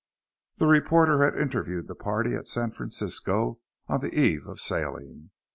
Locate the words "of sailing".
4.47-5.29